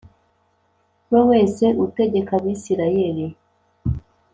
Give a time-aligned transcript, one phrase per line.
[1.11, 3.27] We wese utegeka abisirayeli